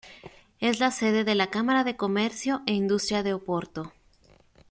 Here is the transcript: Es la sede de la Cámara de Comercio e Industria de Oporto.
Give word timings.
Es 0.59 0.79
la 0.79 0.89
sede 0.89 1.23
de 1.23 1.35
la 1.35 1.51
Cámara 1.51 1.83
de 1.83 1.95
Comercio 1.95 2.63
e 2.65 2.73
Industria 2.73 3.21
de 3.21 3.33
Oporto. 3.35 3.93